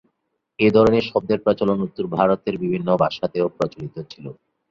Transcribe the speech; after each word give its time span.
এ 0.59 0.67
ধরনের 0.71 1.03
শব্দের 1.03 1.39
প্রচলন 1.39 1.77
উত্তর 1.81 2.05
ভারতের 2.15 2.55
বিভিন্ন 2.57 2.89
ভাষাতেও 3.03 3.47
প্রচলিত 3.57 3.95
ছিলো। 4.11 4.31